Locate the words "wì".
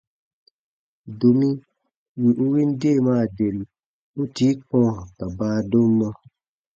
2.21-2.29